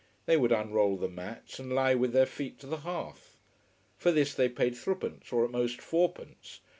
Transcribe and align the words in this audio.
They 0.25 0.35
would 0.35 0.51
unroll 0.51 0.97
the 0.97 1.07
mats 1.07 1.59
and 1.59 1.71
lie 1.75 1.93
with 1.93 2.11
their 2.11 2.25
feet 2.25 2.57
to 2.61 2.65
the 2.65 2.77
hearth. 2.77 3.37
For 3.99 4.11
this 4.11 4.33
they 4.33 4.49
paid 4.49 4.75
threepence, 4.75 5.31
or 5.31 5.45
at 5.45 5.51
most 5.51 5.79
fourpence. 5.79 6.59